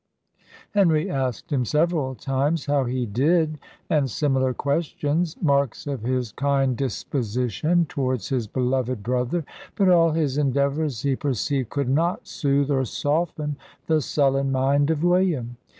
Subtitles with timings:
[0.71, 6.75] Henry asked him several times "how he did," and similar questions, marks of his kind
[6.75, 9.45] disposition towards his beloved brother:
[9.75, 15.03] but all his endeavours, he perceived, could not soothe or soften the sullen mind of
[15.03, 15.57] William.